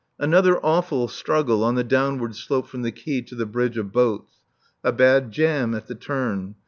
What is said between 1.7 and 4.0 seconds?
the downward slope from the quay to the bridge of